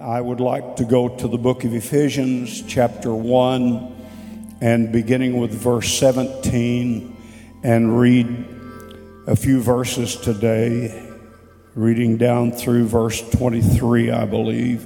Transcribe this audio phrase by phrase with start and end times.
[0.00, 5.52] I would like to go to the book of Ephesians, chapter 1, and beginning with
[5.52, 7.16] verse 17,
[7.62, 8.44] and read
[9.28, 11.12] a few verses today,
[11.76, 14.84] reading down through verse 23, I believe.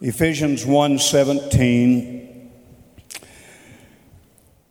[0.00, 2.50] Ephesians 1 17.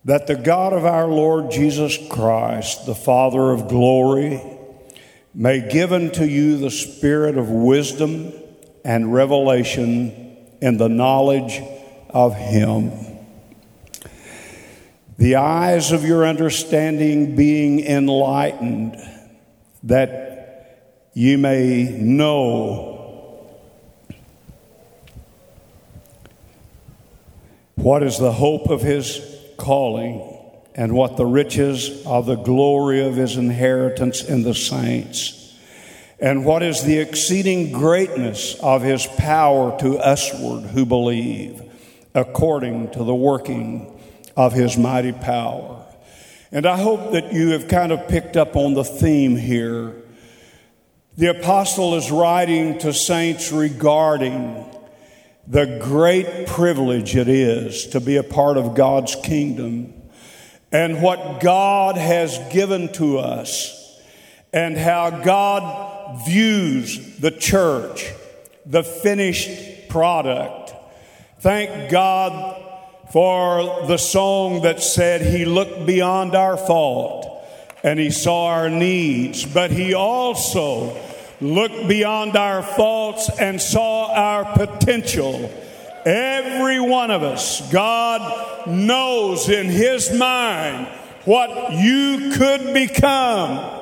[0.04, 4.38] That the God of our Lord Jesus Christ, the Father of glory,
[5.32, 8.34] may give unto you the spirit of wisdom
[8.86, 11.60] and revelation in the knowledge
[12.08, 12.92] of Him.
[15.18, 18.96] The eyes of your understanding being enlightened,
[19.82, 23.50] that you may know
[27.74, 29.20] what is the hope of His
[29.56, 30.32] calling
[30.76, 35.45] and what the riches of the glory of His inheritance in the saints
[36.18, 41.62] and what is the exceeding greatness of his power to usward who believe,
[42.14, 44.00] according to the working
[44.36, 45.84] of his mighty power.
[46.50, 49.94] And I hope that you have kind of picked up on the theme here.
[51.18, 54.64] The apostle is writing to saints regarding
[55.46, 59.92] the great privilege it is to be a part of God's kingdom
[60.72, 64.00] and what God has given to us
[64.52, 65.85] and how God
[66.26, 68.12] views the church,
[68.64, 70.74] the finished product.
[71.40, 72.62] Thank God
[73.10, 77.44] for the song that said he looked beyond our fault
[77.82, 80.96] and he saw our needs, but he also
[81.40, 85.52] looked beyond our faults and saw our potential.
[86.04, 90.88] Every one of us, God knows in his mind
[91.24, 93.75] what you could become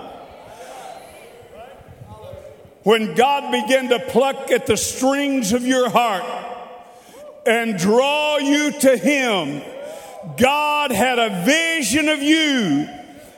[2.85, 6.25] when God began to pluck at the strings of your heart
[7.47, 9.63] and draw you to Him,
[10.37, 12.87] God had a vision of you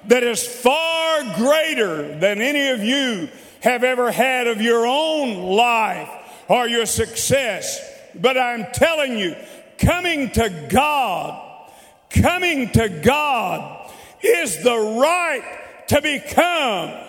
[0.08, 3.28] that is far greater than any of you
[3.60, 6.10] have ever had of your own life
[6.48, 7.80] or your success.
[8.14, 9.36] But I'm telling you,
[9.78, 11.70] coming to God,
[12.10, 13.92] coming to God
[14.22, 17.05] is the right to become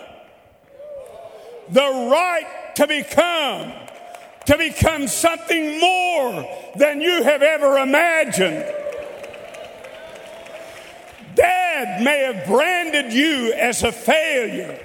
[1.69, 3.73] the right to become,
[4.45, 8.65] to become something more than you have ever imagined.
[11.35, 14.79] Dad may have branded you as a failure.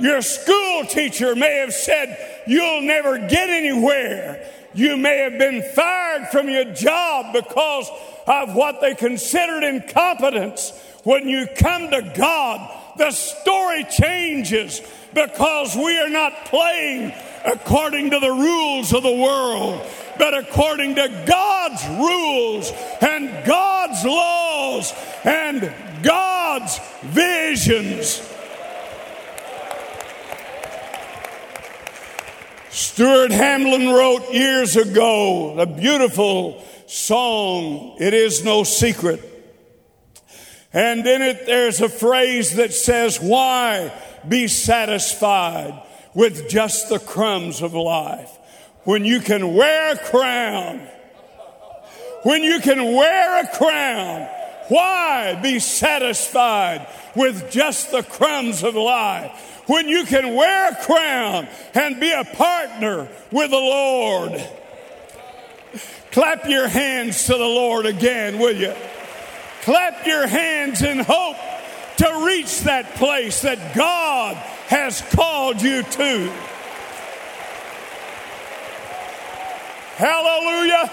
[0.00, 2.16] Your school teacher may have said
[2.46, 4.48] you'll never get anywhere.
[4.74, 7.90] You may have been fired from your job because
[8.26, 10.72] of what they considered incompetence.
[11.04, 14.80] When you come to God, the story changes
[15.14, 17.12] because we are not playing
[17.44, 19.86] according to the rules of the world,
[20.18, 24.92] but according to God's rules and God's laws
[25.24, 28.22] and God's visions.
[32.70, 39.37] Stuart Hamblen wrote years ago a beautiful song, It Is No Secret.
[40.72, 43.92] And in it, there's a phrase that says, Why
[44.28, 45.82] be satisfied
[46.14, 48.30] with just the crumbs of life
[48.84, 50.86] when you can wear a crown?
[52.24, 54.28] When you can wear a crown,
[54.68, 59.62] why be satisfied with just the crumbs of life?
[59.66, 64.48] When you can wear a crown and be a partner with the Lord.
[66.10, 68.74] Clap your hands to the Lord again, will you?
[69.62, 71.36] Clap your hands in hope
[71.98, 74.36] to reach that place that God
[74.68, 76.32] has called you to.
[79.96, 80.90] Hallelujah.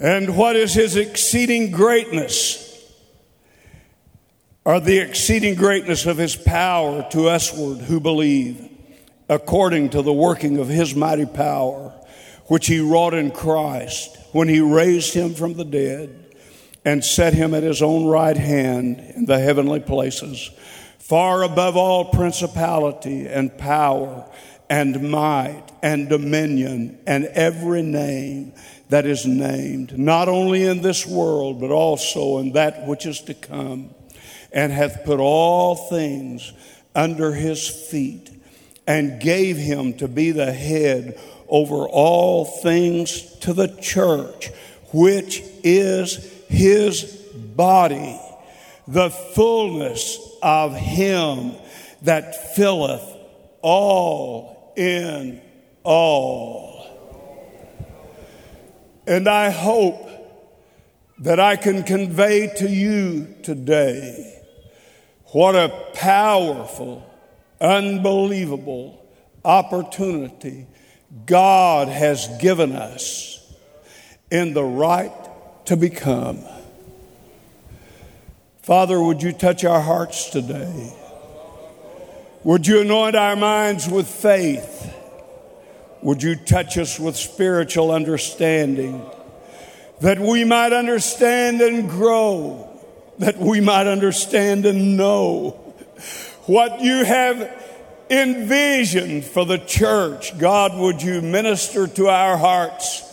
[0.00, 2.66] And what is his exceeding greatness?
[4.64, 8.69] Or the exceeding greatness of his power to usward who believe
[9.30, 11.94] according to the working of his mighty power,
[12.46, 16.34] which he wrought in Christ when he raised him from the dead
[16.84, 20.50] and set him at his own right hand in the heavenly places,
[20.98, 24.28] far above all principality and power
[24.68, 28.52] and might and dominion and every name
[28.88, 33.34] that is named, not only in this world, but also in that which is to
[33.34, 33.94] come,
[34.50, 36.52] and hath put all things
[36.96, 38.39] under his feet
[38.86, 41.18] and gave him to be the head
[41.48, 44.50] over all things to the church,
[44.92, 47.04] which is his
[47.60, 48.20] body,
[48.88, 51.52] the fullness of Him
[52.02, 53.04] that filleth
[53.62, 55.40] all in
[55.84, 56.86] all.
[59.06, 60.08] And I hope
[61.20, 64.42] that I can convey to you today
[65.26, 67.08] what a powerful,
[67.60, 69.04] unbelievable
[69.44, 70.66] opportunity
[71.26, 73.36] God has given us
[74.30, 75.12] in the right
[75.66, 76.38] to become.
[78.62, 80.92] Father, would you touch our hearts today?
[82.44, 84.94] Would you anoint our minds with faith?
[86.02, 89.04] Would you touch us with spiritual understanding
[90.00, 92.68] that we might understand and grow,
[93.18, 95.59] that we might understand and know
[96.46, 97.66] what you have
[98.10, 100.36] envisioned for the church?
[100.38, 103.06] God, would you minister to our hearts?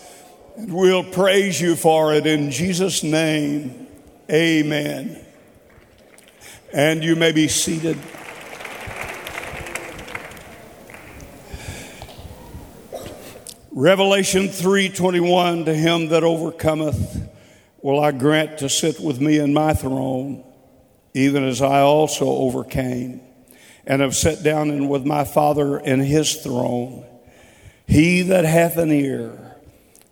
[0.56, 3.88] And we'll praise you for it in Jesus' name.
[4.31, 5.24] Amen.
[6.74, 7.97] And you may be seated.
[13.71, 17.29] Revelation 3:21 to him that overcometh
[17.83, 20.44] will I grant to sit with me in my throne
[21.17, 23.21] even as I also overcame
[23.85, 27.05] and have sat down in with my father in his throne.
[27.87, 29.55] He that hath an ear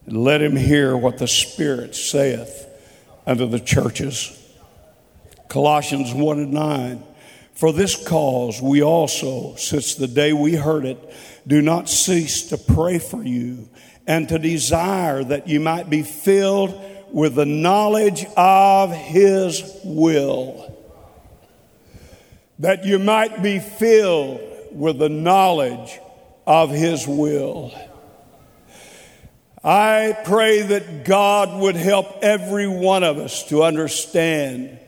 [0.08, 2.68] let him hear what the spirit saith
[3.26, 4.32] unto the churches.
[5.48, 7.04] Colossians 1 and 9
[7.54, 10.98] for this cause we also since the day we heard it
[11.48, 13.70] do not cease to pray for you
[14.08, 16.80] and to desire that you might be filled
[17.12, 20.75] with the knowledge of His will.
[22.60, 24.42] That you might be filled
[24.72, 26.00] with the knowledge
[26.48, 27.74] of His will.
[29.64, 34.80] I pray that God would help every one of us to understand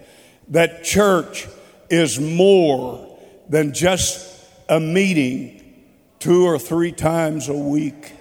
[0.50, 1.48] that church
[1.90, 3.18] is more
[3.50, 5.84] than just a meeting
[6.20, 8.14] two or three times a week,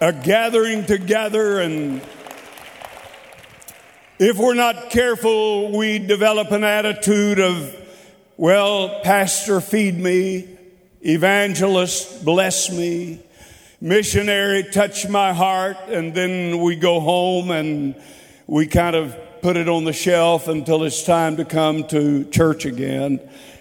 [0.00, 2.02] a gathering together, and
[4.18, 7.74] if we're not careful, we develop an attitude of,
[8.36, 10.48] well, Pastor, feed me,
[11.02, 13.20] evangelist, bless me,
[13.80, 17.94] missionary, touch my heart, and then we go home and
[18.48, 22.64] we kind of put it on the shelf until it's time to come to church
[22.64, 23.20] again.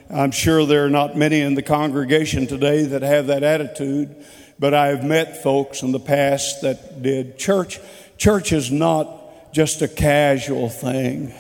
[0.10, 4.16] I'm sure there are not many in the congregation today that have that attitude,
[4.58, 7.38] but I have met folks in the past that did.
[7.38, 7.80] Church,
[8.18, 11.32] church is not just a casual thing.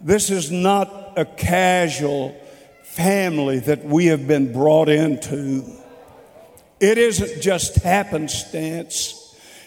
[0.00, 2.34] This is not a casual
[2.84, 5.64] family that we have been brought into.
[6.80, 9.16] It isn't just happenstance.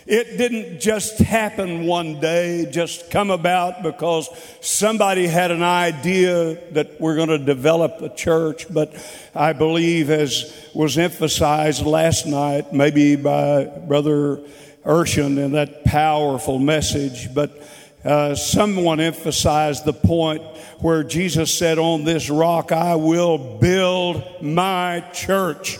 [0.06, 4.27] It didn't just happen one day, just come about because
[4.59, 8.65] somebody had an idea that we're going to develop a church.
[8.74, 8.94] But
[9.33, 14.41] I believe, as was emphasized last night, maybe by Brother
[14.83, 17.57] Urshan in that powerful message, but
[18.06, 20.42] uh, someone emphasized the point
[20.80, 25.78] where Jesus said, On this rock I will build my church.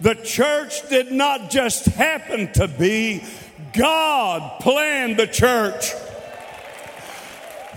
[0.00, 3.24] The church did not just happen to be,
[3.72, 5.92] God planned the church.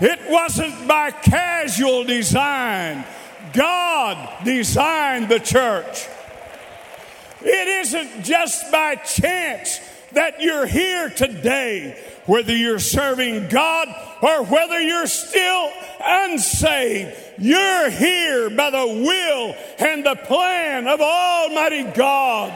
[0.00, 3.04] It wasn't by casual design.
[3.52, 6.06] God designed the church.
[7.40, 9.80] It isn't just by chance
[10.12, 13.88] that you're here today, whether you're serving God
[14.20, 15.72] or whether you're still
[16.04, 17.16] unsaved.
[17.38, 22.52] You're here by the will and the plan of Almighty God.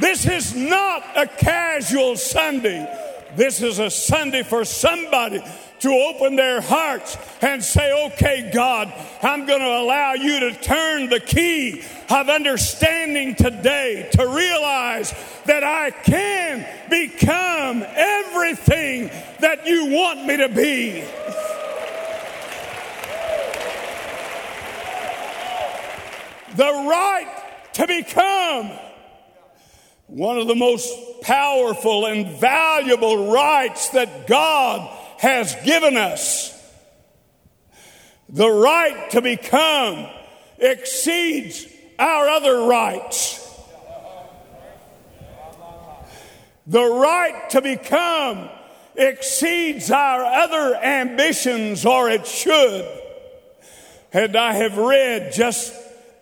[0.00, 2.86] This is not a casual Sunday.
[3.36, 5.40] This is a Sunday for somebody
[5.80, 8.92] to open their hearts and say, okay, God,
[9.22, 15.14] I'm going to allow you to turn the key of understanding today to realize
[15.46, 21.04] that I can become everything that you want me to be.
[26.56, 27.44] The right
[27.74, 28.72] to become
[30.08, 30.92] one of the most
[31.22, 36.54] powerful and valuable rights that God has given us.
[38.28, 40.06] The right to become
[40.58, 41.66] exceeds
[41.98, 43.44] our other rights.
[46.66, 48.48] The right to become
[48.94, 52.86] exceeds our other ambitions, or it should.
[54.12, 55.72] And I have read just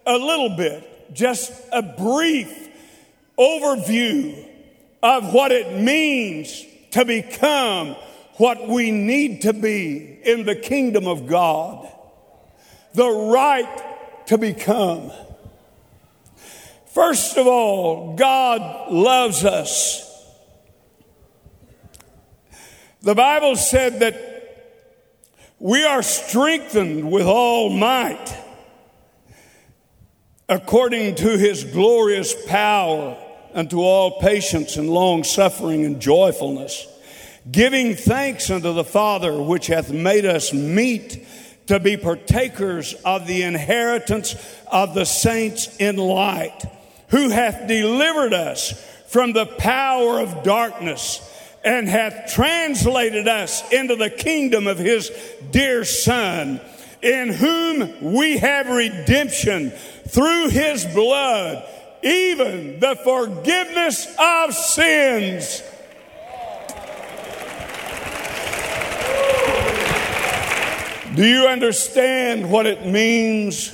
[0.07, 2.69] a little bit, just a brief
[3.39, 4.47] overview
[5.03, 7.97] of what it means to become
[8.37, 11.89] what we need to be in the kingdom of God.
[12.95, 15.11] The right to become.
[16.93, 20.03] First of all, God loves us.
[23.03, 24.27] The Bible said that
[25.59, 28.35] we are strengthened with all might
[30.49, 33.17] according to his glorious power
[33.55, 36.87] unto all patience and long suffering and joyfulness,
[37.51, 41.27] giving thanks unto the Father which hath made us meet
[41.67, 44.35] to be partakers of the inheritance
[44.71, 46.65] of the saints in light,
[47.09, 48.73] who hath delivered us
[49.09, 51.21] from the power of darkness
[51.65, 55.11] and hath translated us into the kingdom of his
[55.51, 56.61] dear Son,
[57.03, 59.71] in whom we have redemption
[60.07, 61.69] through his blood,
[62.03, 65.63] even the forgiveness of sins.
[71.17, 73.73] Do you understand what it means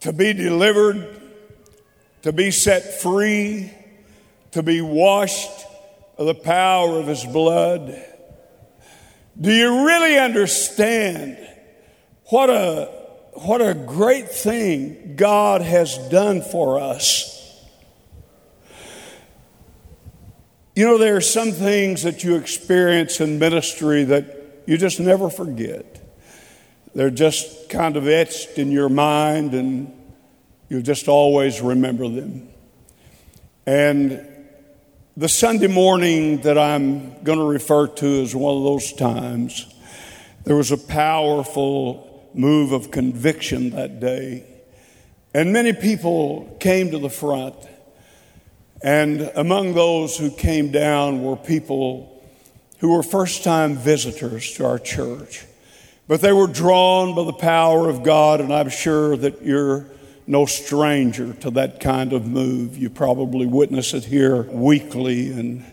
[0.00, 1.20] to be delivered,
[2.22, 3.70] to be set free,
[4.52, 5.50] to be washed
[6.16, 7.94] of the power of His blood?
[9.38, 11.36] Do you really understand
[12.30, 12.86] what a,
[13.34, 17.36] what a great thing God has done for us?
[20.74, 25.28] You know, there are some things that you experience in ministry that you just never
[25.28, 25.89] forget.
[26.94, 29.92] They're just kind of etched in your mind, and
[30.68, 32.48] you just always remember them.
[33.66, 34.26] And
[35.16, 39.72] the Sunday morning that I'm going to refer to is one of those times.
[40.44, 44.44] There was a powerful move of conviction that day,
[45.32, 47.54] and many people came to the front.
[48.82, 52.24] And among those who came down were people
[52.78, 55.44] who were first time visitors to our church.
[56.10, 59.86] But they were drawn by the power of God, and I'm sure that you're
[60.26, 62.76] no stranger to that kind of move.
[62.76, 65.64] You probably witness it here weekly and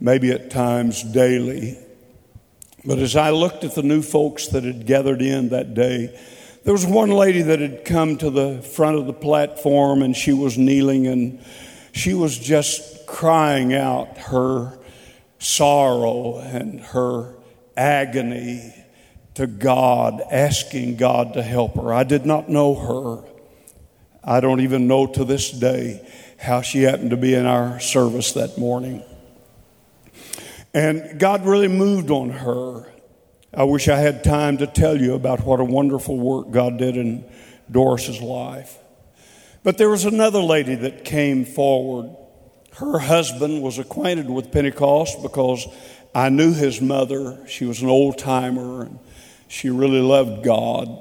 [0.00, 1.78] maybe at times daily.
[2.84, 6.18] But as I looked at the new folks that had gathered in that day,
[6.64, 10.32] there was one lady that had come to the front of the platform and she
[10.32, 11.44] was kneeling and
[11.92, 14.80] she was just crying out her
[15.38, 17.36] sorrow and her
[17.76, 18.72] agony
[19.36, 21.92] to God, asking God to help her.
[21.92, 23.22] I did not know her.
[24.24, 26.06] I don't even know to this day
[26.38, 29.02] how she happened to be in our service that morning.
[30.72, 32.90] And God really moved on her.
[33.52, 36.96] I wish I had time to tell you about what a wonderful work God did
[36.96, 37.24] in
[37.70, 38.78] Doris's life.
[39.62, 42.14] But there was another lady that came forward.
[42.76, 45.66] Her husband was acquainted with Pentecost because
[46.14, 47.46] I knew his mother.
[47.46, 48.88] She was an old timer
[49.48, 51.00] she really loved God.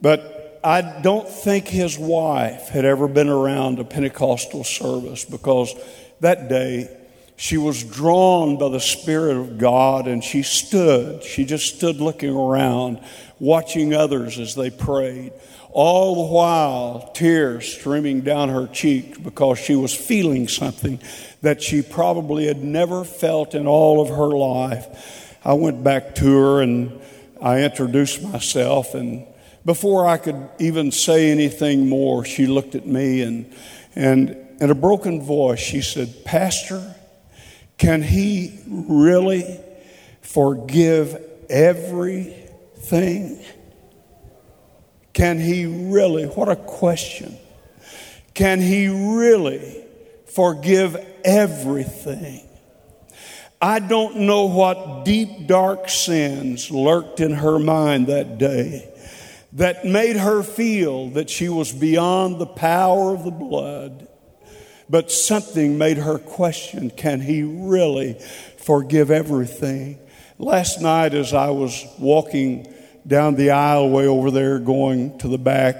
[0.00, 5.74] But I don't think his wife had ever been around a Pentecostal service because
[6.20, 6.96] that day
[7.36, 11.24] she was drawn by the Spirit of God and she stood.
[11.24, 13.00] She just stood looking around,
[13.40, 15.32] watching others as they prayed.
[15.70, 21.00] All the while, tears streaming down her cheeks because she was feeling something
[21.40, 25.36] that she probably had never felt in all of her life.
[25.44, 27.00] I went back to her and
[27.42, 29.26] I introduced myself, and
[29.64, 33.52] before I could even say anything more, she looked at me and,
[33.96, 36.94] and in a broken voice, she said, Pastor,
[37.78, 39.58] can he really
[40.20, 41.20] forgive
[41.50, 43.44] everything?
[45.12, 46.26] Can he really?
[46.26, 47.36] What a question.
[48.34, 49.84] Can he really
[50.26, 52.48] forgive everything?
[53.64, 58.92] I don't know what deep, dark sins lurked in her mind that day
[59.52, 64.08] that made her feel that she was beyond the power of the blood.
[64.90, 68.14] But something made her question can he really
[68.56, 70.00] forgive everything?
[70.38, 72.66] Last night, as I was walking
[73.06, 75.76] down the aisleway over there going to the back,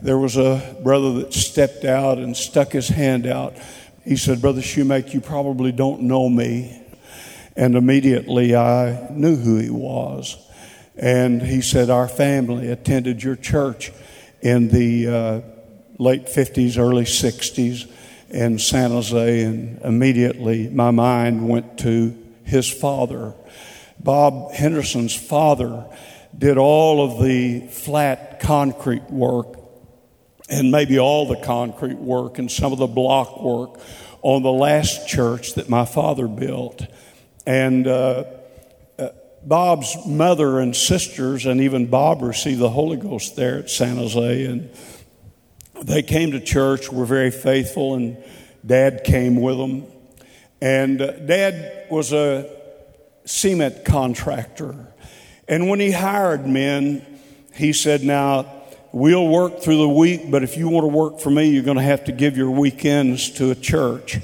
[0.00, 3.58] there was a brother that stepped out and stuck his hand out.
[4.04, 6.85] He said, Brother Shoemake, you probably don't know me.
[7.56, 10.36] And immediately I knew who he was.
[10.96, 13.92] And he said, Our family attended your church
[14.40, 15.40] in the uh,
[15.98, 17.90] late 50s, early 60s
[18.30, 19.42] in San Jose.
[19.42, 23.34] And immediately my mind went to his father.
[23.98, 25.86] Bob Henderson's father
[26.36, 29.58] did all of the flat concrete work
[30.48, 33.80] and maybe all the concrete work and some of the block work
[34.22, 36.86] on the last church that my father built.
[37.46, 38.24] And uh,
[38.98, 39.08] uh,
[39.44, 44.44] Bob's mother and sisters, and even Bob received the Holy Ghost there at San Jose.
[44.44, 44.70] And
[45.82, 48.22] they came to church, were very faithful, and
[48.64, 49.84] dad came with them.
[50.60, 52.50] And uh, dad was a
[53.24, 54.74] cement contractor.
[55.46, 57.06] And when he hired men,
[57.54, 58.52] he said, Now,
[58.92, 61.76] we'll work through the week, but if you want to work for me, you're going
[61.76, 64.18] to have to give your weekends to a church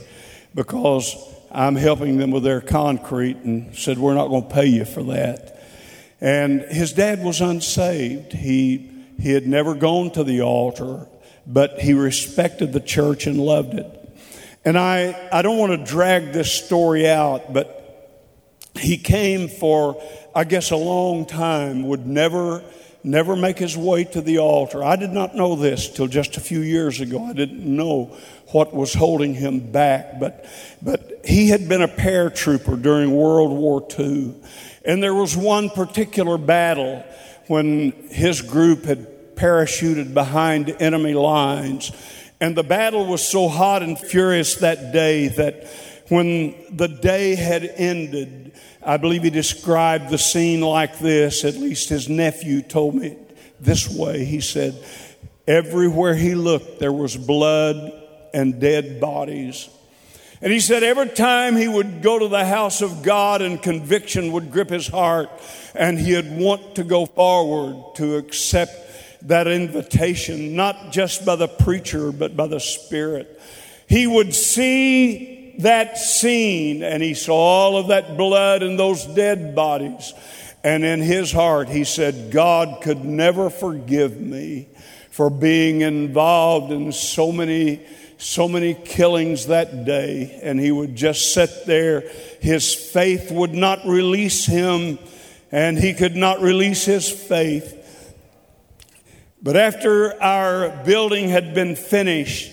[0.55, 1.15] because
[1.53, 5.03] I'm helping them with their concrete and said, We're not going to pay you for
[5.05, 5.63] that.
[6.21, 8.33] And his dad was unsaved.
[8.33, 8.91] He,
[9.21, 11.07] he had never gone to the altar,
[11.47, 13.99] but he respected the church and loved it.
[14.65, 17.83] And I, I don't want to drag this story out, but
[18.77, 20.01] he came for,
[20.35, 22.63] I guess, a long time, would never,
[23.03, 24.83] never make his way to the altar.
[24.83, 27.25] I did not know this till just a few years ago.
[27.25, 28.17] I didn't know
[28.53, 30.47] what was holding him back, but,
[30.81, 34.35] but he had been a paratrooper during World War II.
[34.85, 37.05] And there was one particular battle
[37.47, 41.93] when his group had parachuted behind enemy lines
[42.43, 45.69] and the battle was so hot and furious that day that
[46.09, 48.51] when the day had ended,
[48.83, 51.45] I believe he described the scene like this.
[51.45, 53.17] At least his nephew told me
[53.61, 54.25] this way.
[54.25, 54.75] He said,
[55.47, 58.02] Everywhere he looked, there was blood
[58.35, 59.69] and dead bodies.
[60.41, 64.33] And he said every time he would go to the house of God and conviction
[64.33, 65.31] would grip his heart
[65.75, 68.73] and he'd want to go forward to accept
[69.29, 73.41] that invitation, not just by the preacher, but by the Spirit.
[73.87, 79.55] He would see that scene and he saw all of that blood and those dead
[79.55, 80.13] bodies.
[80.65, 84.69] And in his heart, he said, God could never forgive me
[85.11, 87.81] for being involved in so many,
[88.23, 90.39] so many killings that day.
[90.43, 92.05] And he would just sit there.
[92.41, 94.99] His faith would not release him,
[95.51, 97.79] and he could not release his faith.
[99.43, 102.53] But after our building had been finished,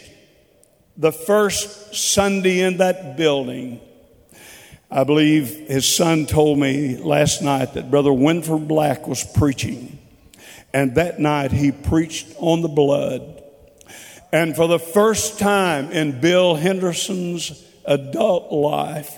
[0.97, 3.79] the first Sunday in that building,
[4.89, 9.99] I believe his son told me last night that Brother Winford Black was preaching.
[10.73, 13.38] And that night he preached on the blood.
[14.31, 19.17] And for the first time in Bill Henderson's adult life,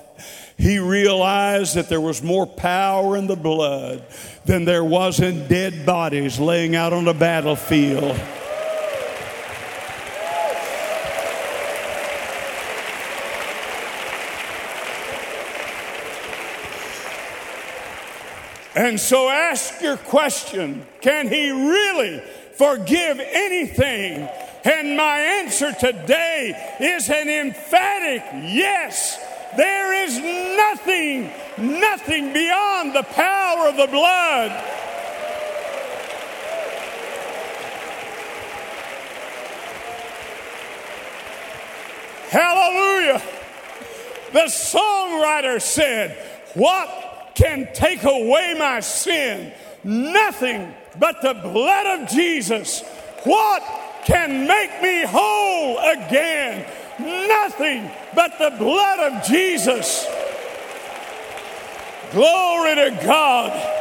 [0.57, 4.05] he realized that there was more power in the blood
[4.45, 8.17] than there was in dead bodies laying out on the battlefield.
[18.73, 22.19] And so ask your question can he really
[22.55, 24.29] forgive anything?
[24.63, 29.17] And my answer today is an emphatic yes.
[29.57, 34.51] There is nothing, nothing beyond the power of the blood.
[42.29, 43.21] Hallelujah.
[44.31, 46.11] The songwriter said,
[46.53, 49.51] What can take away my sin?
[49.83, 52.83] Nothing but the blood of Jesus.
[53.23, 53.63] What
[54.05, 56.65] can make me whole again?
[56.99, 60.05] Nothing but the blood of Jesus.
[62.11, 63.77] Glory to God.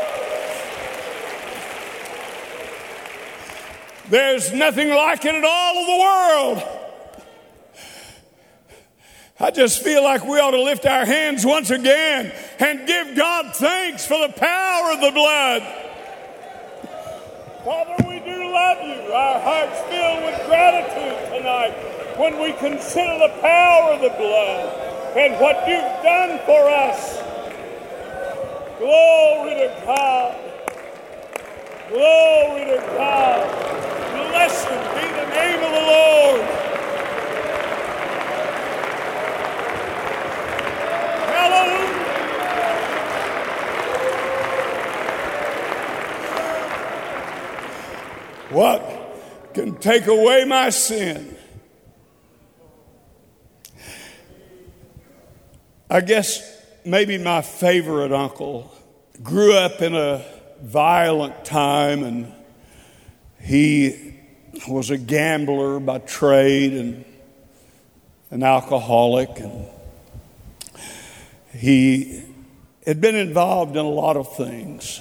[4.09, 6.81] There's nothing like it in all of the world.
[9.43, 13.55] I just feel like we ought to lift our hands once again and give God
[13.57, 15.63] thanks for the power of the blood.
[17.65, 18.10] Father,
[18.85, 19.13] you.
[19.13, 21.73] Our hearts filled with gratitude tonight
[22.19, 27.19] when we consider the power of the blood and what you've done for us.
[28.79, 30.37] Glory to God.
[31.91, 33.49] Glory to God.
[34.31, 36.71] Blessed be the name of the Lord.
[41.19, 41.80] Hallelujah.
[48.51, 48.83] What
[49.55, 51.37] can take away my sin?
[55.89, 56.43] I guess
[56.85, 58.73] maybe my favorite uncle
[59.23, 60.25] grew up in a
[60.61, 62.33] violent time and
[63.41, 64.15] he
[64.69, 67.05] was a gambler by trade and
[68.31, 69.67] an alcoholic and
[71.53, 72.25] he
[72.85, 75.01] had been involved in a lot of things.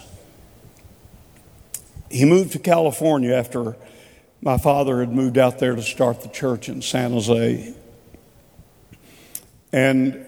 [2.09, 3.75] He moved to California after
[4.41, 7.73] my father had moved out there to start the church in San Jose.
[9.71, 10.25] And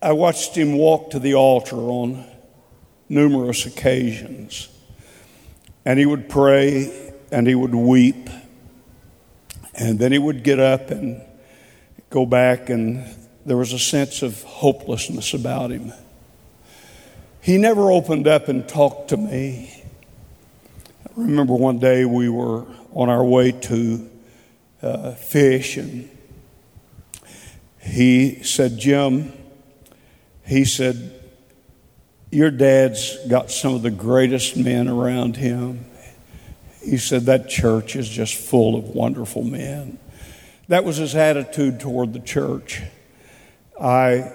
[0.00, 2.24] I watched him walk to the altar on
[3.08, 4.68] numerous occasions.
[5.84, 8.28] And he would pray and he would weep.
[9.74, 11.22] And then he would get up and
[12.10, 13.06] go back, and
[13.46, 15.92] there was a sense of hopelessness about him.
[17.40, 19.71] He never opened up and talked to me.
[21.16, 24.10] Remember one day we were on our way to
[24.80, 26.08] uh, fish, and
[27.80, 29.32] he said, Jim,
[30.46, 31.20] he said,
[32.30, 35.84] Your dad's got some of the greatest men around him.
[36.82, 39.98] He said, That church is just full of wonderful men.
[40.68, 42.80] That was his attitude toward the church.
[43.78, 44.32] I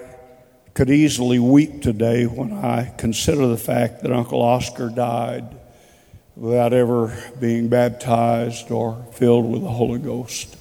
[0.74, 5.57] could easily weep today when I consider the fact that Uncle Oscar died
[6.38, 10.56] without ever being baptized or filled with the Holy Ghost.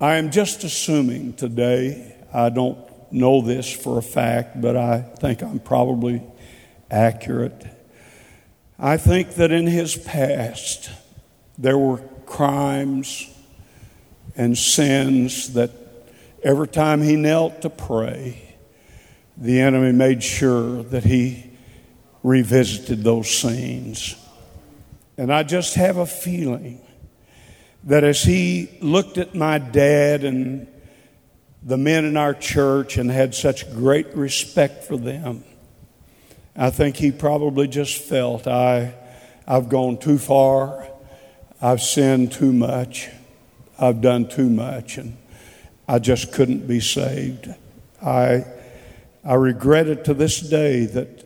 [0.00, 2.78] I am just assuming today, I don't
[3.12, 6.22] know this for a fact, but I think I'm probably
[6.90, 7.66] accurate.
[8.78, 10.90] I think that in his past,
[11.58, 13.28] there were crimes
[14.36, 15.70] and sins that
[16.44, 18.56] every time he knelt to pray,
[19.36, 21.50] the enemy made sure that he
[22.22, 24.16] revisited those scenes.
[25.16, 26.80] And I just have a feeling
[27.84, 30.66] that as he looked at my dad and
[31.62, 35.44] the men in our church and had such great respect for them,
[36.56, 38.94] I think he probably just felt I,
[39.46, 40.86] I've gone too far,
[41.60, 43.08] I've sinned too much,
[43.78, 45.16] I've done too much, and
[45.88, 47.48] I just couldn't be saved.
[48.04, 48.44] I,
[49.24, 51.24] I regret it to this day that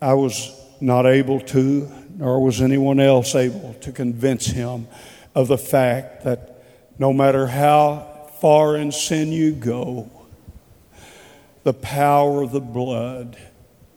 [0.00, 4.88] I was not able to nor was anyone else able to convince him
[5.34, 6.64] of the fact that
[6.98, 10.10] no matter how far in sin you go,
[11.62, 13.36] the power of the blood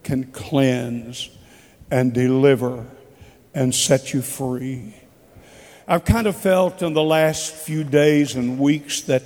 [0.04, 1.30] can cleanse
[1.90, 2.86] and deliver
[3.54, 4.94] and set you free.
[5.88, 9.24] I've kind of felt in the last few days and weeks that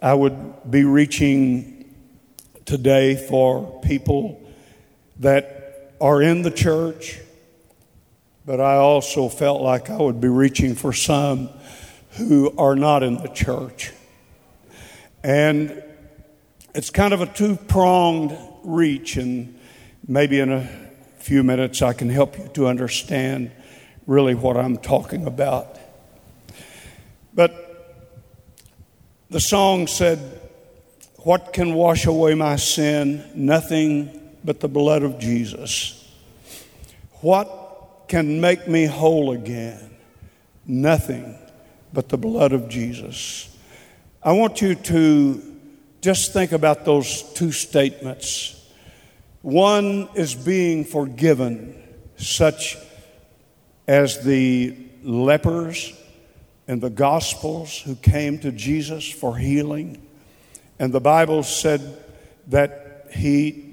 [0.00, 1.94] I would be reaching
[2.64, 4.40] today for people
[5.20, 7.20] that are in the church
[8.46, 11.48] but I also felt like I would be reaching for some
[12.12, 13.92] who are not in the church.
[15.22, 15.82] And
[16.74, 19.58] it's kind of a two pronged reach, and
[20.06, 20.68] maybe in a
[21.18, 23.50] few minutes I can help you to understand
[24.06, 25.78] really what I'm talking about.
[27.32, 27.60] But
[29.30, 30.18] the song said,
[31.20, 33.24] What can wash away my sin?
[33.34, 36.00] Nothing but the blood of Jesus.
[37.22, 37.63] What
[38.08, 39.96] can make me whole again?
[40.66, 41.38] Nothing
[41.92, 43.54] but the blood of Jesus.
[44.22, 45.42] I want you to
[46.00, 48.62] just think about those two statements.
[49.42, 51.82] One is being forgiven,
[52.16, 52.76] such
[53.86, 55.92] as the lepers
[56.66, 60.00] in the Gospels who came to Jesus for healing.
[60.78, 62.02] And the Bible said
[62.48, 63.63] that he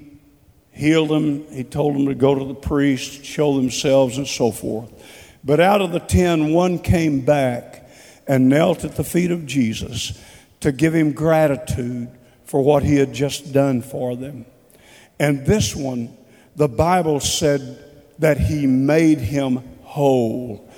[0.72, 1.46] healed them.
[1.52, 4.90] He told them to go to the priest, show themselves, and so forth.
[5.44, 7.88] But out of the ten, one came back
[8.26, 10.20] and knelt at the feet of Jesus
[10.60, 12.08] to give him gratitude
[12.44, 14.46] for what he had just done for them.
[15.18, 16.16] And this one,
[16.56, 17.78] the Bible said
[18.18, 20.68] that he made him whole.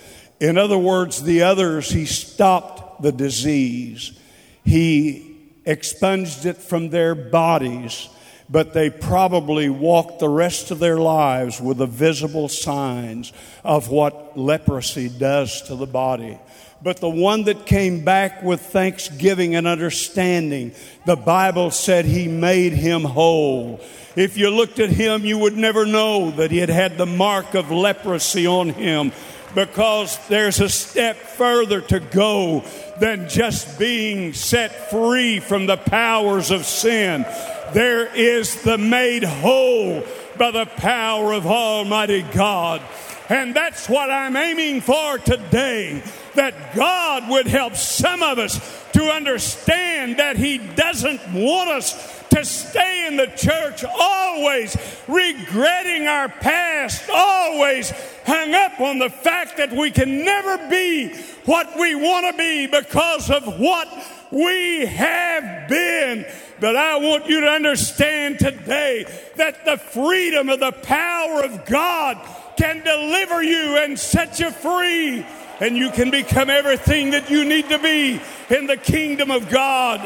[0.41, 4.19] In other words, the others, he stopped the disease,
[4.65, 8.09] he expunged it from their bodies
[8.49, 14.37] but they probably walked the rest of their lives with the visible signs of what
[14.37, 16.39] leprosy does to the body.
[16.83, 20.73] But the one that came back with thanksgiving and understanding,
[21.07, 23.81] the Bible said he made him whole.
[24.17, 27.55] If you looked at him, you would never know that he had had the mark
[27.55, 29.13] of leprosy on him
[29.55, 32.65] because there's a step further to go
[33.01, 37.25] than just being set free from the powers of sin.
[37.73, 40.05] There is the made whole
[40.37, 42.83] by the power of Almighty God.
[43.29, 46.03] And that's what I'm aiming for today.
[46.35, 48.61] That God would help some of us
[48.93, 56.29] to understand that He doesn't want us to stay in the church, always regretting our
[56.29, 57.93] past, always
[58.27, 62.67] hung up on the fact that we can never be what we want to be
[62.67, 63.89] because of what
[64.35, 66.27] we have been.
[66.59, 72.19] But I want you to understand today that the freedom of the power of God
[72.57, 75.25] can deliver you and set you free.
[75.61, 78.21] And you can become everything that you need to be
[78.51, 80.01] in the kingdom of God.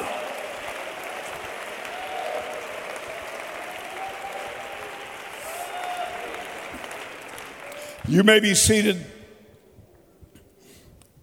[8.06, 9.06] You may be seated.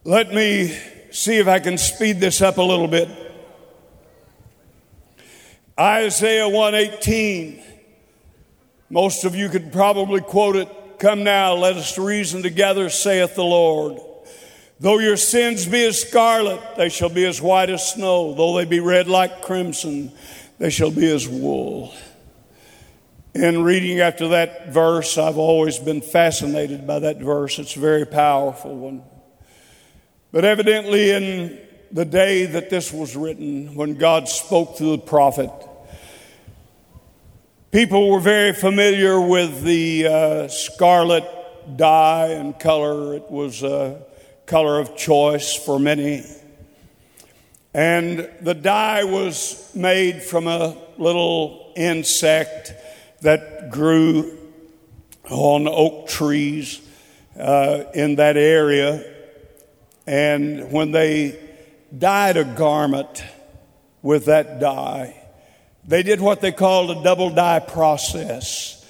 [0.04, 0.76] Let me
[1.16, 3.08] see if I can speed this up a little bit.
[5.80, 7.64] Isaiah 118.
[8.90, 10.70] Most of you could probably quote it.
[11.00, 14.00] Come now, let us reason together, saith the Lord.
[14.80, 18.34] Though your sins be as scarlet, they shall be as white as snow.
[18.34, 20.12] Though they be red like crimson,
[20.58, 21.94] they shall be as wool.
[23.34, 27.58] In reading after that verse, I've always been fascinated by that verse.
[27.58, 29.04] It's a very powerful one.
[30.36, 31.58] But evidently, in
[31.94, 35.50] the day that this was written, when God spoke through the prophet,
[37.72, 41.24] people were very familiar with the uh, scarlet
[41.78, 43.14] dye and color.
[43.14, 44.04] It was a
[44.46, 46.26] color of choice for many.
[47.74, 52.74] And the dye was made from a little insect
[53.22, 54.38] that grew
[55.30, 56.82] on oak trees
[57.40, 59.15] uh, in that area.
[60.08, 61.40] And when they
[61.98, 63.24] dyed a garment
[64.02, 65.22] with that dye,
[65.88, 68.86] they did what they called a double dye process.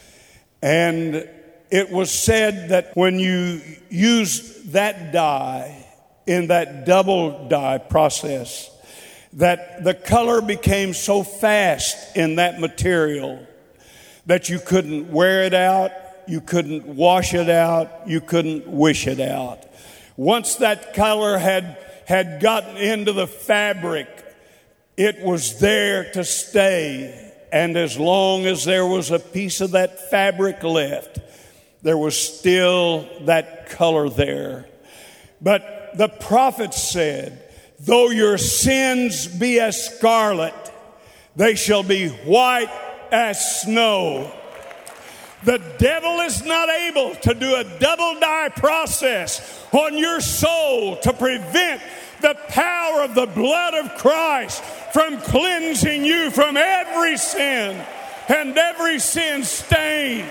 [0.62, 1.28] And
[1.70, 5.86] it was said that when you used that dye
[6.26, 8.72] in that double dye process,
[9.34, 13.46] that the color became so fast in that material
[14.26, 15.92] that you couldn't wear it out,
[16.28, 19.65] you couldn't wash it out, you couldn't wish it out.
[20.18, 24.08] Once that color had, had gotten into the fabric,
[24.98, 27.34] it was there to stay.
[27.52, 31.20] And as long as there was a piece of that fabric left,
[31.82, 34.68] there was still that color there.
[35.42, 37.42] But the prophet said,
[37.80, 40.54] though your sins be as scarlet,
[41.36, 42.72] they shall be white
[43.12, 44.32] as snow.
[45.44, 51.14] The devil is not able to do a double dye process on your soul to
[51.14, 51.82] prevent
[52.22, 57.86] the power of the blood of Christ from cleansing you from every sin
[58.28, 60.26] and every sin stain.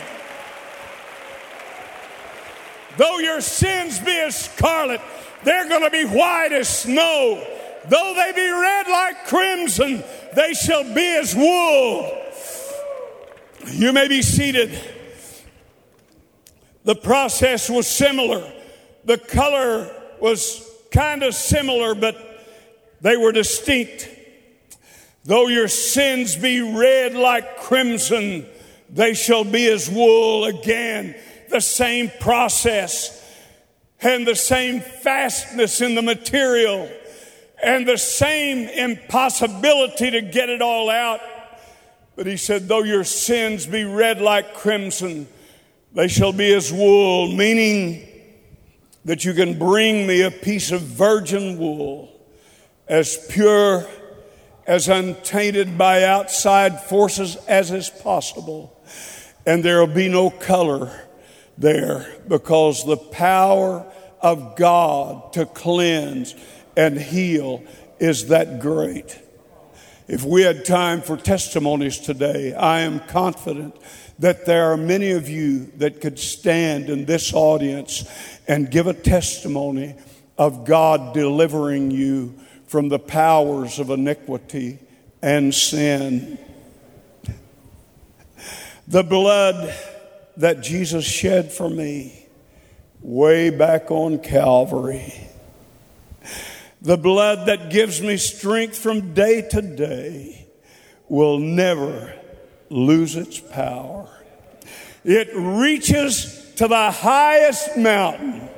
[2.97, 5.01] Though your sins be as scarlet,
[5.45, 7.47] they're going to be white as snow.
[7.89, 10.03] Though they be red like crimson,
[10.35, 12.11] they shall be as wool.
[13.67, 14.94] You may be seated.
[16.85, 18.51] The process was similar.
[19.05, 22.17] The color was kind of similar, but
[23.01, 24.09] they were distinct.
[25.25, 28.47] Though your sins be red like crimson,
[28.91, 30.45] they shall be as wool.
[30.45, 31.15] Again,
[31.51, 33.21] the same process
[34.01, 36.91] and the same fastness in the material
[37.63, 41.21] and the same impossibility to get it all out
[42.17, 45.27] but he said, Though your sins be red like crimson,
[45.95, 48.07] they shall be as wool, meaning
[49.05, 52.11] that you can bring me a piece of virgin wool
[52.89, 53.87] as pure,
[54.67, 58.77] as untainted by outside forces as is possible.
[59.47, 60.91] And there will be no color
[61.57, 63.87] there because the power
[64.21, 66.35] of God to cleanse
[66.77, 67.63] and heal
[68.01, 69.21] is that great.
[70.09, 73.77] If we had time for testimonies today, I am confident
[74.19, 78.09] that there are many of you that could stand in this audience
[78.47, 79.95] and give a testimony
[80.39, 82.35] of God delivering you
[82.67, 84.79] from the powers of iniquity
[85.23, 86.39] and sin.
[88.87, 89.75] The blood
[90.37, 92.27] that Jesus shed for me
[93.01, 95.13] way back on Calvary
[96.85, 100.47] the blood that gives me strength from day to day
[101.09, 102.15] will never
[102.71, 104.09] lose its power.
[105.05, 108.49] It reaches to the highest mountain.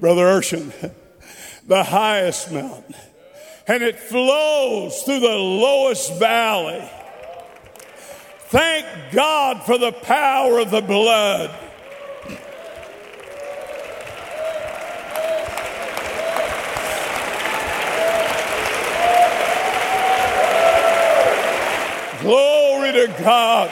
[0.00, 0.92] Brother Urshan,
[1.66, 2.94] the highest mountain.
[3.68, 6.82] And it flows through the lowest valley.
[8.48, 11.56] Thank God for the power of the blood.
[22.22, 23.68] Glory to God.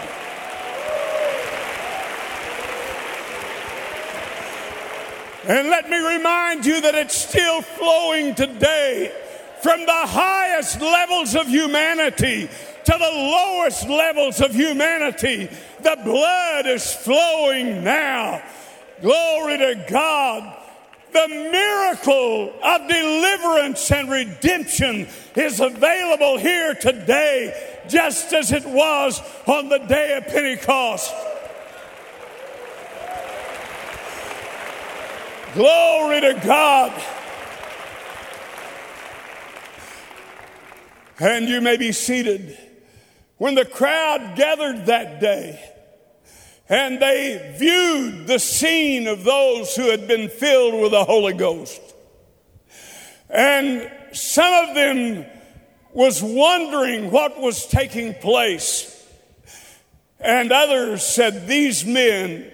[5.49, 9.13] And let me remind you that it's still flowing today
[9.63, 12.49] from the highest levels of humanity
[12.85, 15.49] to the lowest levels of humanity.
[15.83, 18.43] The blood is flowing now.
[19.01, 20.57] Glory to God.
[21.13, 29.69] The miracle of deliverance and redemption is available here today, just as it was on
[29.69, 31.13] the day of Pentecost.
[35.55, 37.03] Glory to God.
[41.19, 42.57] And you may be seated.
[43.37, 45.59] When the crowd gathered that day,
[46.69, 51.81] and they viewed the scene of those who had been filled with the Holy Ghost.
[53.29, 55.27] And some of them
[55.93, 58.97] was wondering what was taking place.
[60.19, 62.51] And others said, These men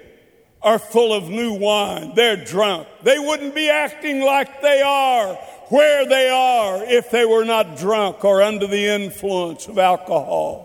[0.62, 2.14] are full of new wine.
[2.14, 2.88] They're drunk.
[3.03, 5.35] They wouldn't be acting like they are
[5.68, 10.62] where they are if they were not drunk or under the influence of alcohol.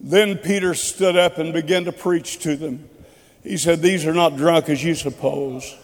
[0.00, 2.88] Then Peter stood up and began to preach to them.
[3.42, 5.76] He said, These are not drunk as you suppose.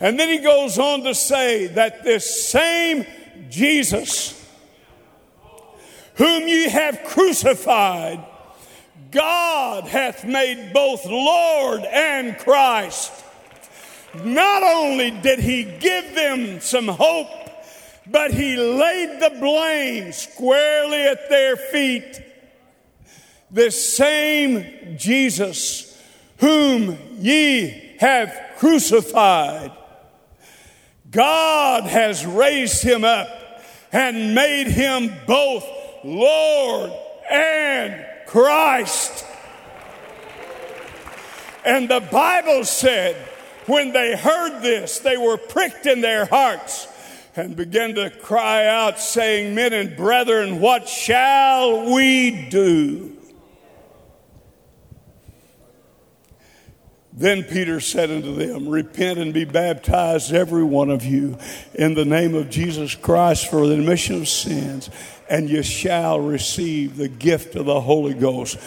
[0.00, 3.06] And then he goes on to say that this same
[3.50, 4.32] Jesus,
[6.14, 8.24] whom ye have crucified,
[9.10, 13.12] God hath made both Lord and Christ.
[14.24, 17.28] Not only did he give them some hope,
[18.06, 22.22] but he laid the blame squarely at their feet.
[23.50, 26.00] This same Jesus,
[26.38, 29.72] whom ye have crucified,
[31.16, 33.26] God has raised him up
[33.90, 35.64] and made him both
[36.04, 36.92] Lord
[37.30, 39.24] and Christ.
[41.64, 43.16] And the Bible said,
[43.64, 46.86] when they heard this, they were pricked in their hearts
[47.34, 53.15] and began to cry out, saying, Men and brethren, what shall we do?
[57.18, 61.38] Then Peter said unto them, Repent and be baptized, every one of you,
[61.72, 64.90] in the name of Jesus Christ for the remission of sins,
[65.30, 68.58] and you shall receive the gift of the Holy Ghost.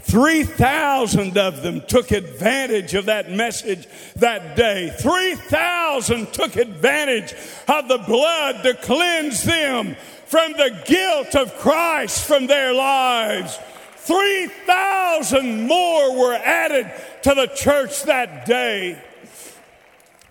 [0.00, 4.92] 3,000 of them took advantage of that message that day.
[4.98, 7.34] 3,000 took advantage
[7.68, 9.96] of the blood to cleanse them
[10.26, 13.58] from the guilt of Christ from their lives.
[14.06, 16.90] 3,000 more were added
[17.22, 19.02] to the church that day.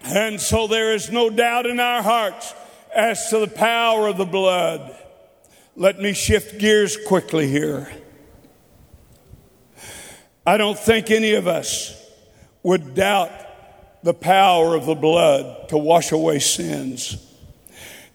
[0.03, 2.53] And so there is no doubt in our hearts
[2.95, 4.95] as to the power of the blood.
[5.75, 7.91] Let me shift gears quickly here.
[10.47, 12.01] I don't think any of us
[12.63, 13.31] would doubt
[14.03, 17.17] the power of the blood to wash away sins.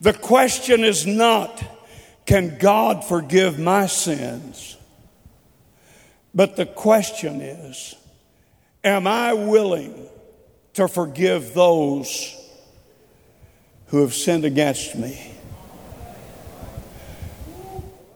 [0.00, 1.62] The question is not,
[2.24, 4.78] can God forgive my sins?
[6.34, 7.94] But the question is,
[8.84, 10.08] am I willing
[10.74, 12.36] to forgive those
[13.86, 15.32] who have sinned against me?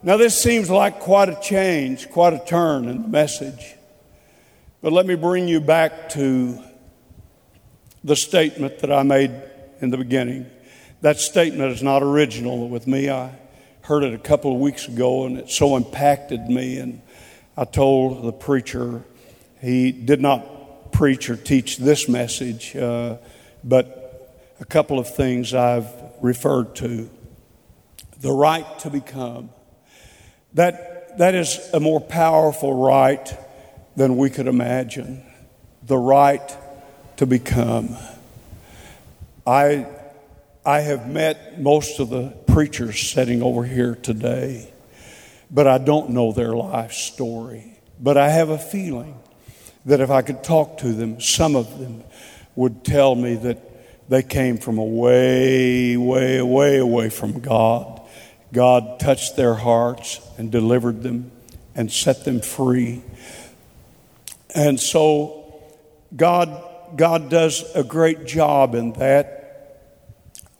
[0.01, 3.73] Now, this seems like quite a change, quite a turn in the message.
[4.81, 6.59] But let me bring you back to
[8.03, 9.31] the statement that I made
[9.81, 10.45] in the beginning.
[11.01, 13.09] That statement is not original with me.
[13.09, 13.31] I
[13.81, 16.77] heard it a couple of weeks ago and it so impacted me.
[16.77, 17.01] And
[17.57, 19.03] I told the preacher
[19.61, 23.15] he did not preach or teach this message, uh,
[23.63, 25.87] but a couple of things I've
[26.21, 27.09] referred to.
[28.19, 29.51] The right to become.
[30.53, 33.37] That, that is a more powerful right
[33.95, 35.23] than we could imagine.
[35.83, 36.57] The right
[37.17, 37.95] to become.
[39.47, 39.87] I,
[40.65, 44.73] I have met most of the preachers sitting over here today
[45.55, 47.79] but I don't know their life story.
[47.97, 49.17] But I have a feeling
[49.85, 52.03] that if I could talk to them, some of them
[52.57, 58.01] would tell me that they came from a way, way, way away from God.
[58.51, 61.31] God touched their hearts and delivered them
[61.73, 63.01] and set them free.
[64.53, 65.63] And so
[66.13, 69.87] God, God does a great job in that.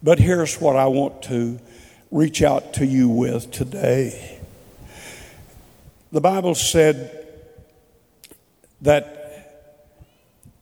[0.02, 1.60] But here's what I want to
[2.12, 4.36] reach out to you with today.
[6.16, 7.28] The Bible said
[8.80, 9.68] that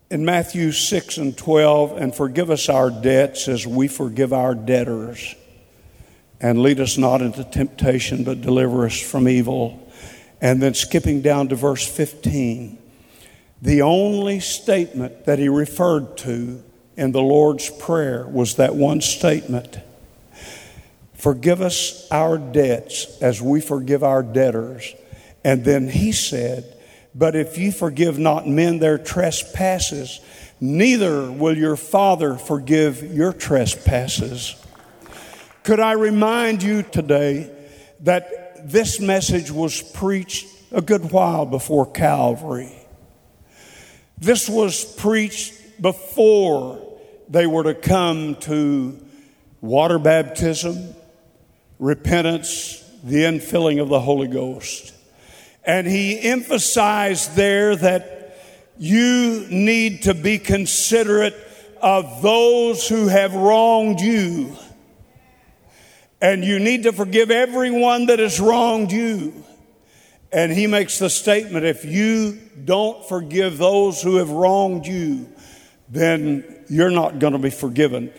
[0.10, 5.36] in Matthew 6 and 12, and forgive us our debts as we forgive our debtors,
[6.42, 9.88] and lead us not into temptation, but deliver us from evil.
[10.42, 12.80] And then skipping down to verse 15,
[13.62, 16.64] the only statement that he referred to
[16.98, 19.78] in the Lord's Prayer was that one statement
[21.14, 24.94] Forgive us our debts as we forgive our debtors
[25.44, 26.78] and then he said,
[27.14, 30.20] But if you forgive not men their trespasses,
[30.60, 34.56] neither will your Father forgive your trespasses.
[35.64, 37.50] Could I remind you today
[38.02, 42.74] that this message was preached a good while before Calvary?
[44.18, 46.80] This was preached before
[47.30, 49.00] they were to come to
[49.62, 50.94] water baptism,
[51.80, 54.93] repentance, the infilling of the Holy Ghost.
[55.66, 58.38] And he emphasized there that
[58.78, 61.36] you need to be considerate
[61.82, 64.56] of those who have wronged you.
[66.22, 69.44] And you need to forgive everyone that has wronged you.
[70.32, 75.30] And he makes the statement if you don't forgive those who have wronged you,
[75.90, 78.12] then you're not going to be forgiven.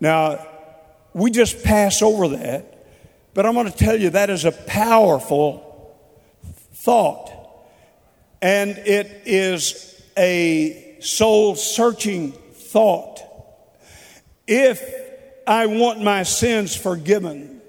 [0.00, 0.46] Now,
[1.14, 2.86] we just pass over that,
[3.34, 5.67] but I'm going to tell you that is a powerful
[6.88, 7.30] thought.
[8.40, 13.20] And it is a soul searching thought.
[14.46, 14.82] If
[15.46, 17.60] I want my sins forgiven,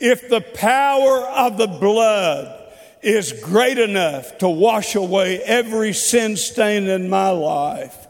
[0.00, 6.88] if the power of the blood is great enough to wash away every sin stain
[6.88, 8.08] in my life.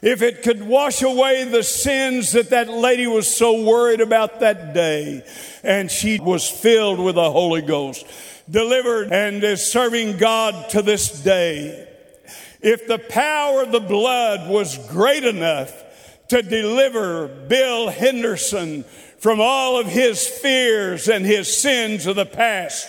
[0.00, 4.74] If it could wash away the sins that that lady was so worried about that
[4.74, 5.24] day,
[5.62, 8.06] and she was filled with the Holy Ghost,
[8.50, 11.88] delivered and is serving God to this day.
[12.60, 15.72] If the power of the blood was great enough
[16.28, 18.84] to deliver Bill Henderson
[19.18, 22.88] from all of his fears and his sins of the past,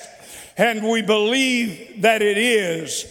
[0.57, 3.05] and we believe that it is.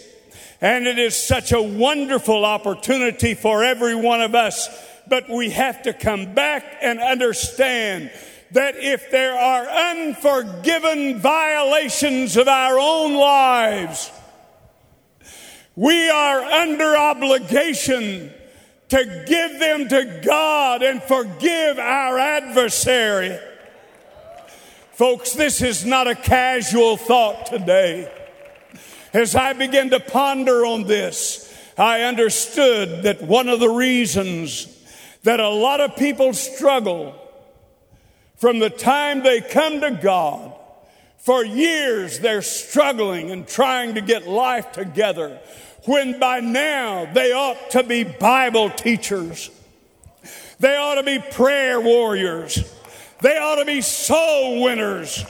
[0.61, 4.69] And it is such a wonderful opportunity for every one of us.
[5.07, 8.11] But we have to come back and understand
[8.55, 14.13] that if there are unforgiven violations of our own lives,
[15.75, 18.33] we are under obligation
[18.91, 23.37] to give them to God and forgive our adversary.
[24.93, 28.09] Folks, this is not a casual thought today.
[29.13, 34.69] As I began to ponder on this, I understood that one of the reasons
[35.25, 37.21] that a lot of people struggle
[38.45, 40.53] from the time they come to God,
[41.17, 45.41] for years they're struggling and trying to get life together,
[45.87, 49.49] when by now they ought to be Bible teachers.
[50.61, 52.71] They ought to be prayer warriors.
[53.23, 55.25] They ought to be soul winners.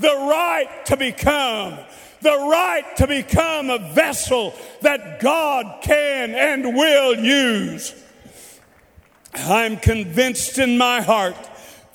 [0.00, 1.78] The right to become,
[2.22, 7.94] the right to become a vessel that God can and will use.
[9.34, 11.36] I'm convinced in my heart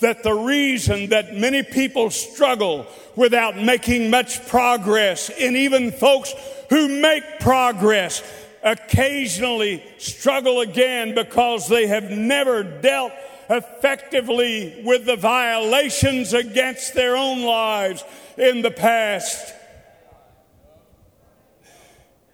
[0.01, 2.85] that the reason that many people struggle
[3.15, 6.33] without making much progress, and even folks
[6.69, 8.21] who make progress
[8.63, 13.11] occasionally struggle again because they have never dealt
[13.49, 18.03] effectively with the violations against their own lives
[18.37, 19.53] in the past.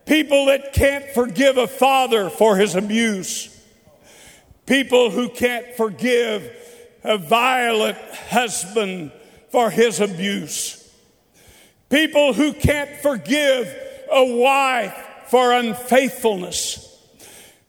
[0.05, 3.53] People that can't forgive a father for his abuse.
[4.65, 6.49] People who can't forgive
[7.03, 7.97] a violent
[8.29, 9.11] husband
[9.49, 10.83] for his abuse.
[11.89, 13.73] People who can't forgive
[14.11, 14.95] a wife
[15.27, 16.83] for unfaithfulness.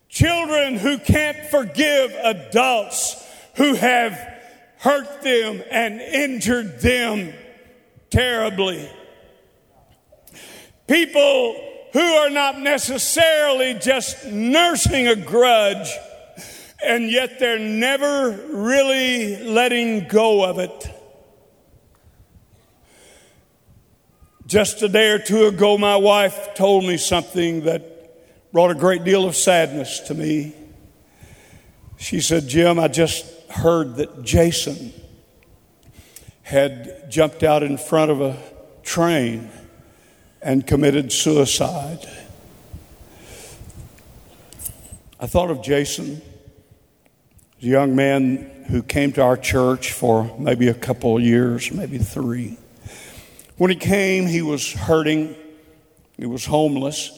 [0.09, 3.25] Children who can't forgive adults
[3.57, 4.13] who have
[4.79, 7.33] hurt them and injured them
[8.11, 8.89] terribly.
[10.87, 11.57] People
[11.93, 15.91] who are not necessarily just nursing a grudge,
[16.85, 20.91] and yet they're never really letting go of it.
[24.47, 29.05] Just a day or two ago, my wife told me something that brought a great
[29.05, 30.55] deal of sadness to me.
[31.99, 34.93] She said, Jim, I just heard that Jason
[36.43, 38.39] had jumped out in front of a
[38.83, 39.51] train
[40.41, 42.09] and committed suicide.
[45.21, 46.23] I thought of Jason,
[47.61, 51.99] a young man who came to our church for maybe a couple of years, maybe
[51.99, 52.57] three.
[53.57, 55.35] When he came, he was hurting,
[56.17, 57.11] he was homeless,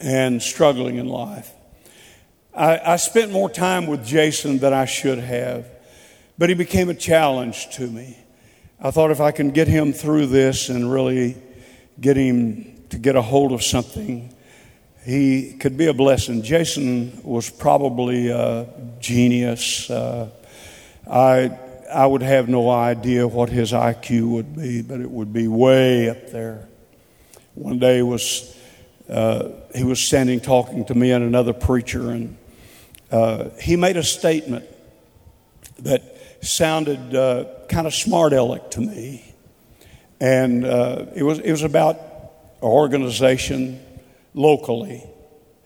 [0.00, 1.52] and struggling in life.
[2.54, 5.68] I, I spent more time with Jason than I should have,
[6.36, 8.18] but he became a challenge to me.
[8.80, 11.36] I thought if I can get him through this and really
[12.00, 14.34] get him to get a hold of something,
[15.08, 16.42] he could be a blessing.
[16.42, 18.66] Jason was probably a
[19.00, 19.88] genius.
[19.88, 20.28] Uh,
[21.10, 21.58] I,
[21.90, 26.10] I would have no idea what his IQ would be, but it would be way
[26.10, 26.68] up there.
[27.54, 28.54] One day was
[29.08, 32.36] uh, he was standing talking to me and another preacher, and
[33.10, 34.66] uh, he made a statement
[35.78, 36.02] that
[36.42, 39.24] sounded uh, kind of smart aleck to me.
[40.20, 43.82] And uh, it, was, it was about an organization
[44.34, 45.04] locally.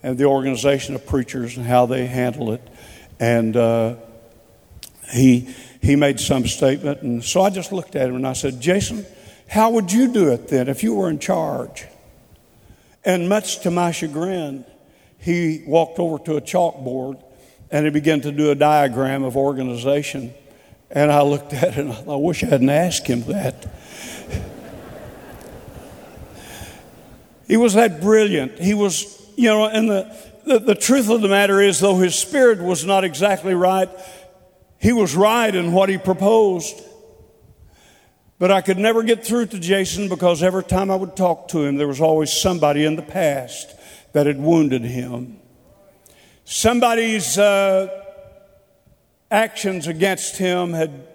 [0.02, 2.62] and the organization of preachers and how they handle it.
[3.20, 3.96] And uh,
[5.12, 5.48] he,
[5.80, 7.02] he made some statement.
[7.02, 9.06] And so I just looked at him and I said, Jason,
[9.48, 11.86] how would you do it then if you were in charge?
[13.04, 14.64] And much to my chagrin,
[15.18, 17.22] he walked over to a chalkboard
[17.70, 20.34] and he began to do a diagram of organization.
[20.90, 23.72] And I looked at it and I, I wish I hadn't asked him that.
[27.46, 28.58] He was that brilliant.
[28.58, 30.16] He was, you know, and the,
[30.46, 33.88] the, the truth of the matter is, though his spirit was not exactly right,
[34.78, 36.80] he was right in what he proposed.
[38.38, 41.60] But I could never get through to Jason because every time I would talk to
[41.60, 43.72] him, there was always somebody in the past
[44.12, 45.38] that had wounded him.
[46.44, 47.86] Somebody's uh,
[49.30, 51.06] actions against him had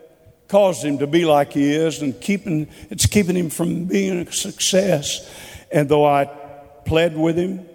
[0.47, 4.31] caused him to be like he is, and keeping, it's keeping him from being a
[4.31, 5.29] success.
[5.71, 6.25] And though I
[6.85, 7.67] pled with him,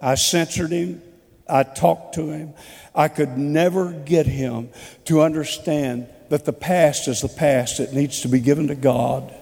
[0.00, 1.02] I censored him,
[1.48, 2.54] I talked to him,
[2.94, 4.70] I could never get him
[5.04, 7.80] to understand that the past is the past.
[7.80, 9.32] It needs to be given to God.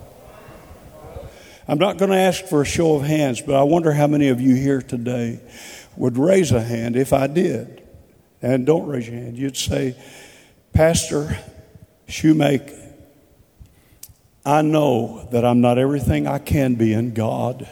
[1.67, 4.29] I'm not going to ask for a show of hands, but I wonder how many
[4.29, 5.41] of you here today
[5.97, 7.83] would raise a hand if I did.
[8.43, 9.39] And don't raise your hand.
[9.39, 9.97] You'd say,
[10.75, 11.39] Pastor
[12.07, 12.84] Shoemake,
[14.45, 17.69] I know that I'm not everything I can be in God.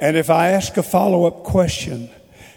[0.00, 2.10] And if I ask a follow up question,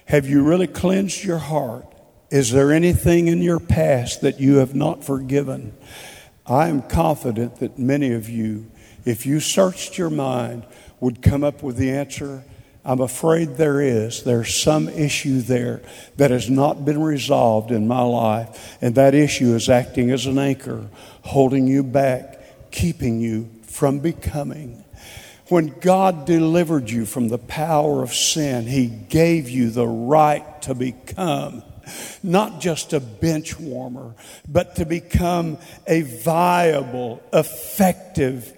[0.05, 1.85] have you really cleansed your heart?
[2.29, 5.73] Is there anything in your past that you have not forgiven?
[6.45, 8.71] I am confident that many of you,
[9.05, 10.65] if you searched your mind,
[10.99, 12.43] would come up with the answer.
[12.83, 14.23] I'm afraid there is.
[14.23, 15.81] There's some issue there
[16.17, 20.39] that has not been resolved in my life, and that issue is acting as an
[20.39, 20.87] anchor,
[21.23, 22.30] holding you back,
[22.71, 24.83] keeping you from becoming.
[25.47, 30.73] When God delivered you from the power of sin, He gave you the right to
[30.73, 31.63] become
[32.23, 34.15] not just a bench warmer,
[34.47, 35.57] but to become
[35.87, 38.53] a viable, effective,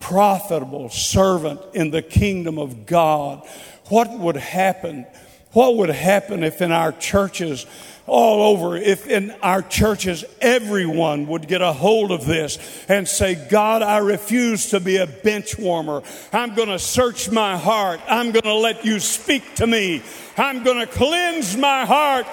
[0.00, 3.46] profitable servant in the kingdom of God.
[3.88, 5.06] What would happen?
[5.52, 7.66] What would happen if in our churches,
[8.06, 13.34] all over, if in our churches everyone would get a hold of this and say,
[13.34, 16.02] God, I refuse to be a bench warmer.
[16.32, 18.00] I'm going to search my heart.
[18.08, 20.02] I'm going to let you speak to me.
[20.36, 22.26] I'm going to cleanse my heart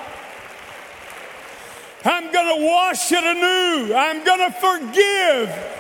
[2.06, 3.94] I'm going to wash it anew.
[3.94, 5.79] I'm going to forgive.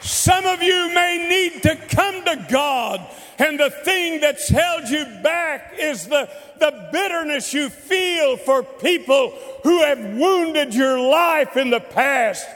[0.00, 3.06] Some of you may need to come to God,
[3.38, 6.28] and the thing that's held you back is the,
[6.58, 9.30] the bitterness you feel for people
[9.62, 12.46] who have wounded your life in the past.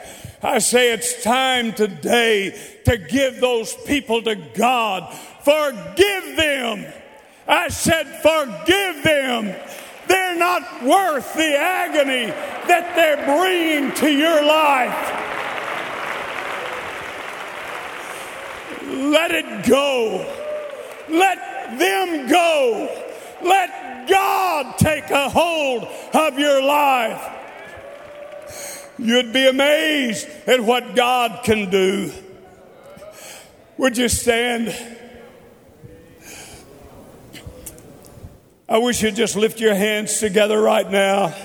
[0.41, 5.13] I say it's time today to give those people to God.
[5.43, 6.85] Forgive them.
[7.47, 9.55] I said, forgive them
[10.07, 12.27] they're not worth the agony
[12.67, 15.23] that they're bringing to your life.
[18.85, 20.25] Let it go.
[21.09, 23.03] Let them go.
[23.43, 27.31] Let God take a hold of your life.
[28.97, 32.11] You'd be amazed at what God can do.
[33.77, 34.73] Would you stand?
[38.69, 41.35] I wish you'd just lift your hands together right now.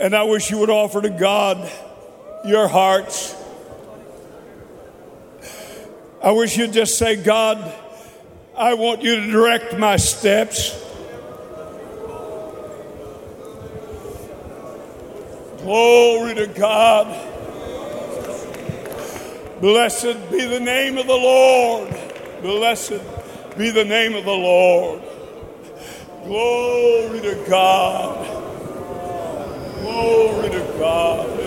[0.00, 1.70] And I wish you would offer to God
[2.44, 3.34] your hearts.
[6.22, 7.74] I wish you'd just say, God,
[8.56, 10.70] I want you to direct my steps.
[15.58, 17.08] Glory to God.
[19.60, 21.88] Blessed be the name of the Lord.
[22.40, 23.00] Blessed
[23.58, 25.02] be the name of the Lord.
[26.24, 28.26] Glory to God.
[29.80, 31.42] Glory to God.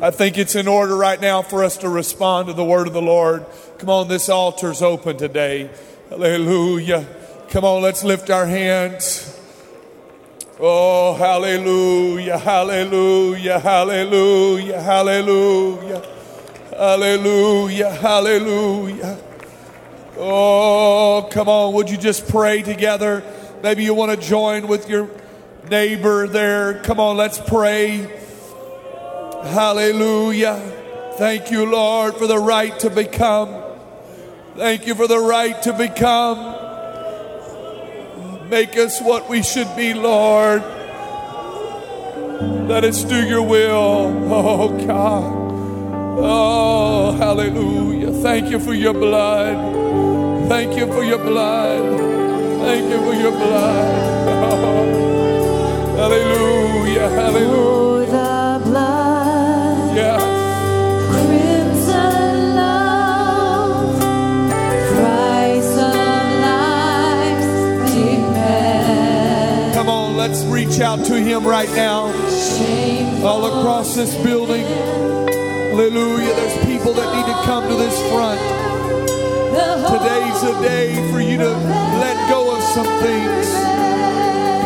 [0.00, 2.92] I think it's in order right now for us to respond to the word of
[2.92, 3.44] the Lord.
[3.78, 5.70] Come on, this altar's open today.
[6.08, 7.04] Hallelujah.
[7.48, 9.36] Come on, let's lift our hands.
[10.60, 16.02] Oh, hallelujah, hallelujah, hallelujah, hallelujah,
[16.70, 19.18] hallelujah, hallelujah.
[20.16, 23.24] Oh, come on, would you just pray together?
[23.64, 25.10] Maybe you want to join with your
[25.68, 26.82] neighbor there.
[26.82, 28.27] Come on, let's pray.
[29.44, 30.56] Hallelujah.
[31.16, 33.62] Thank you, Lord, for the right to become.
[34.56, 36.56] Thank you for the right to become.
[38.48, 40.62] Make us what we should be, Lord.
[42.68, 44.26] Let us do your will.
[44.30, 45.48] Oh, God.
[46.20, 48.12] Oh, hallelujah.
[48.12, 50.48] Thank you for your blood.
[50.48, 51.98] Thank you for your blood.
[52.60, 54.26] Thank you for your blood.
[55.96, 57.08] hallelujah.
[57.08, 57.87] Hallelujah.
[70.28, 72.12] Let's reach out to him right now.
[73.24, 74.66] All across this building.
[74.66, 76.34] Hallelujah.
[76.34, 78.40] There's people that need to come to this front.
[79.88, 83.48] Today's a day for you to let go of some things.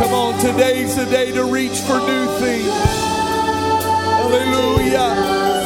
[0.00, 2.72] Come on, today's the day to reach for new things.
[4.18, 5.62] Hallelujah.